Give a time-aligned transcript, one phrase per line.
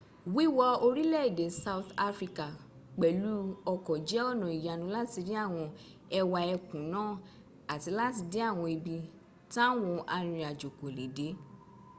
[0.35, 2.45] wíwọ orílẹ̀èdè south africa
[2.99, 3.31] pẹ̀lú
[3.73, 5.65] ọkọ̀ jẹ́ ọ̀nà ìyanu láti rí àwọn
[6.19, 7.11] ẹwà ẹkùn náà
[7.73, 8.95] àti láti dé àwọn ibi
[9.53, 11.27] táwan arìnrìnajó kò lè dé